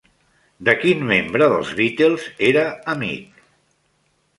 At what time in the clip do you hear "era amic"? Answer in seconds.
2.51-3.43